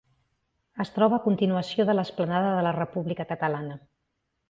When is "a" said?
1.19-1.23